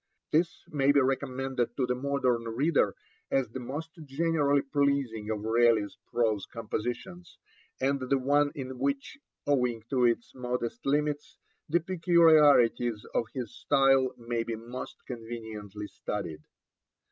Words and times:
This 0.31 0.63
may 0.67 0.91
be 0.91 0.99
recommended 0.99 1.77
to 1.77 1.85
the 1.85 1.93
modern 1.93 2.45
reader 2.45 2.95
as 3.29 3.49
the 3.49 3.59
most 3.59 3.91
generally 4.03 4.63
pleasing 4.63 5.29
of 5.29 5.43
Raleigh's 5.43 5.95
prose 6.07 6.47
compositions, 6.47 7.37
and 7.79 7.99
the 7.99 8.17
one 8.17 8.51
in 8.55 8.79
which, 8.79 9.19
owing 9.45 9.83
to 9.91 10.05
its 10.05 10.33
modest 10.33 10.87
limits, 10.87 11.37
the 11.69 11.81
peculiarities 11.81 13.05
of 13.13 13.25
his 13.35 13.53
style 13.55 14.15
may 14.17 14.41
be 14.41 14.55
most 14.55 15.05
conveniently 15.05 15.85
studied. 15.85 16.41